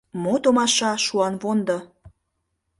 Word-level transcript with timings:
Мо 0.23 0.33
томаша— 0.43 0.91
шуанвондо 1.05 1.77